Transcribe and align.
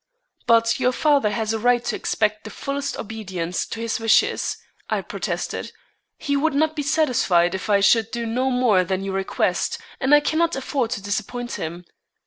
"But 0.47 0.79
your 0.79 0.93
father 0.93 1.29
has 1.29 1.53
a 1.53 1.59
right 1.59 1.85
to 1.85 1.95
expect 1.95 2.43
the 2.43 2.49
fullest 2.49 2.97
obedience 2.97 3.67
to 3.67 3.79
his 3.79 3.99
wishes," 3.99 4.57
I 4.89 5.01
protested. 5.01 5.71
"He 6.17 6.35
would 6.35 6.55
not 6.55 6.75
be 6.75 6.81
satisfied 6.81 7.53
if 7.53 7.69
I 7.69 7.81
should 7.81 8.09
do 8.09 8.25
no 8.25 8.49
more 8.49 8.83
than 8.83 9.03
you 9.03 9.11
request, 9.11 9.77
and 9.99 10.15
I 10.15 10.19
cannot 10.19 10.55
afford 10.55 10.89
to 10.97 11.03
disappoint 11.03 11.51
him." 11.51 11.85